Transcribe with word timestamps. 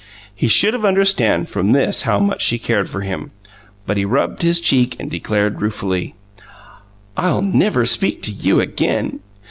He 0.35 0.47
should 0.47 0.73
have 0.73 0.83
understood 0.83 1.47
from 1.47 1.73
this 1.73 2.01
how 2.01 2.17
much 2.17 2.41
she 2.41 2.57
cared 2.57 2.89
for 2.89 3.01
him. 3.01 3.29
But 3.85 3.97
he 3.97 4.03
rubbed 4.03 4.41
his 4.41 4.59
cheek 4.59 4.95
and 4.99 5.11
declared 5.11 5.61
ruefully: 5.61 6.15
"I'll 7.15 7.43
never 7.43 7.85
speak 7.85 8.23
to 8.23 8.31
you 8.31 8.59
again!" 8.61 9.19